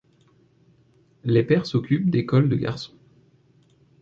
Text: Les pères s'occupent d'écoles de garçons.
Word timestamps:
Les 1.23 1.43
pères 1.43 1.67
s'occupent 1.67 2.09
d'écoles 2.09 2.49
de 2.49 2.55
garçons. 2.55 2.95